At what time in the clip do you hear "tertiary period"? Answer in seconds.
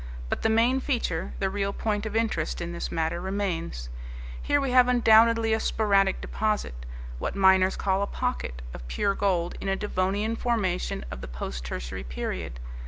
11.65-12.59